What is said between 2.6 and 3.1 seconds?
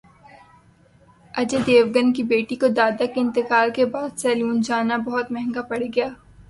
دادا